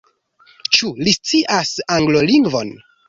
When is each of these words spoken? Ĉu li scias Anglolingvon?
Ĉu 0.77 0.89
li 1.07 1.13
scias 1.17 1.75
Anglolingvon? 1.97 2.73